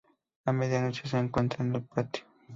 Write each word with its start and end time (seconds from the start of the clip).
A 0.47 0.51
medianoche, 0.51 1.07
se 1.07 1.19
encuentran 1.19 1.67
en 1.67 1.75
el 1.75 1.83
patio. 1.83 2.23